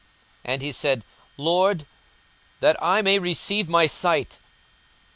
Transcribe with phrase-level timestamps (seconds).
[0.43, 1.05] And he said,
[1.37, 1.85] Lord,
[2.59, 4.39] that I may receive my sight.